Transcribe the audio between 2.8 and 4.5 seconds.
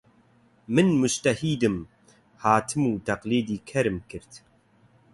و تەقلیدی کەرم کرد